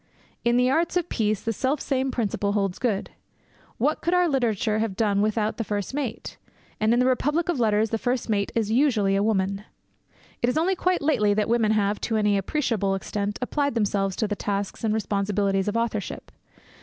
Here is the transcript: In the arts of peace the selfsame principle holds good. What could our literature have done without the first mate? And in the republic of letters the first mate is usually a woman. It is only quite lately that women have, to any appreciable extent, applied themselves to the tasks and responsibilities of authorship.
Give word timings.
In 0.43 0.57
the 0.57 0.67
arts 0.71 0.97
of 0.97 1.09
peace 1.09 1.43
the 1.43 1.53
selfsame 1.53 2.09
principle 2.09 2.53
holds 2.53 2.79
good. 2.79 3.11
What 3.77 4.01
could 4.01 4.15
our 4.15 4.27
literature 4.27 4.79
have 4.79 4.95
done 4.95 5.21
without 5.21 5.57
the 5.57 5.63
first 5.63 5.93
mate? 5.93 6.37
And 6.79 6.91
in 6.91 6.99
the 6.99 7.05
republic 7.05 7.49
of 7.49 7.59
letters 7.59 7.91
the 7.91 7.99
first 7.99 8.27
mate 8.27 8.51
is 8.55 8.71
usually 8.71 9.15
a 9.15 9.21
woman. 9.21 9.63
It 10.41 10.49
is 10.49 10.57
only 10.57 10.75
quite 10.75 11.03
lately 11.03 11.35
that 11.35 11.47
women 11.47 11.73
have, 11.73 12.01
to 12.01 12.17
any 12.17 12.35
appreciable 12.35 12.95
extent, 12.95 13.37
applied 13.43 13.75
themselves 13.75 14.15
to 14.15 14.27
the 14.27 14.35
tasks 14.35 14.83
and 14.83 14.91
responsibilities 14.91 15.67
of 15.67 15.77
authorship. 15.77 16.31